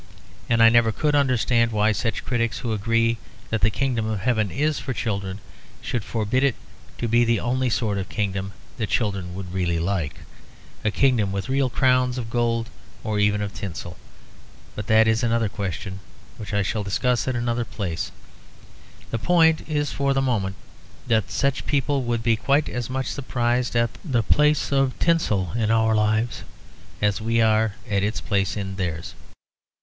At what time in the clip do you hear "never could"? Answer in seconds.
0.69-1.13